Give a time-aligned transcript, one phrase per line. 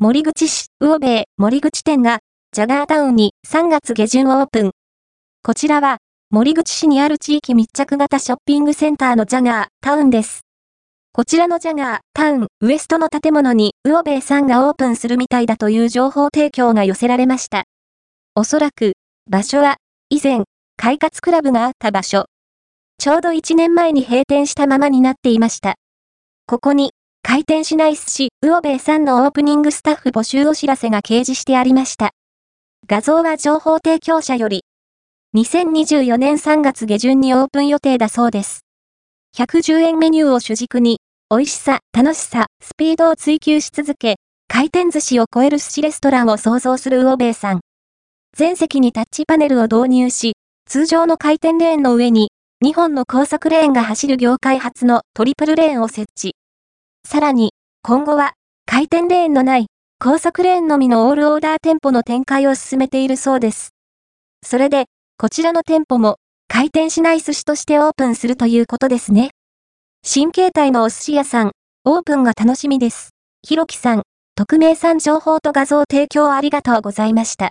[0.00, 2.20] 森口市、魚米、森口店が、
[2.52, 4.70] ジャガータウンに3月下旬オープン。
[5.42, 5.96] こちらは、
[6.30, 10.42] 森口市にある地域密着型ショッピングセンターのジャガータウンです。
[11.12, 17.64] こちらのジャガータウンウエストの建物に魚米さんがオープンするみたいだという情報提供が寄せられました。
[18.36, 18.92] おそらく、
[19.28, 19.78] 場所は、
[20.10, 20.44] 以前、
[20.76, 22.26] 快活クラブがあった場所。
[22.98, 25.74] ちょうど1年前に閉店したままになっていました。
[26.46, 26.92] ここに、
[27.28, 32.12] 開店しない寿司、魚米さんのオープニングスタッフ募集お知らせが掲示してありました。
[32.86, 34.62] 画像は情報提供者より、
[35.36, 38.60] 2024年3月下旬にオープン予定だそうです。
[39.36, 44.16] 110円メニューを主軸に、美味しさ、楽しさ、スピードを追求し続け、
[44.48, 47.60] 回転寿司を超える寿司レストランを創造する魚米さん。
[48.34, 50.32] 全席にタッチパネルを導入し、
[50.66, 52.30] 通常の回転レーンの上に、
[52.64, 56.37] 2本の高速レーンが走る業界初のトリプルレーンを設置。
[57.10, 58.34] さらに、今後は、
[58.66, 59.68] 回転レーンのない、
[59.98, 63.70] 高速レーンのみのオールオーダー店舗の展開を進めているそうです。
[64.44, 64.84] それで、
[65.16, 66.16] こちらの店舗も、
[66.48, 69.30] 回転しない寿司としてオープンするということですね。
[70.04, 71.52] 新形態のお寿司屋さん、
[71.86, 73.14] オープンが楽しみです。
[73.40, 74.02] ひろきさん、
[74.34, 77.46] 匿名さん情報と画像提供ありがとうございました。